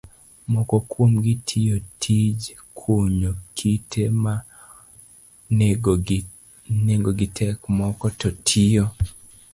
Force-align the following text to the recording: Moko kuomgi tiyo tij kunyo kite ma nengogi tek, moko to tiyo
Moko 0.53 0.75
kuomgi 0.89 1.33
tiyo 1.47 1.77
tij 2.01 2.37
kunyo 2.77 3.31
kite 3.57 4.03
ma 4.23 4.33
nengogi 6.85 7.27
tek, 7.37 7.57
moko 7.77 8.05
to 8.19 8.29
tiyo 8.47 8.85